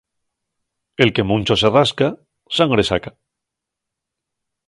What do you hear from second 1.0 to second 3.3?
El que muncho se rasca, sangre saca.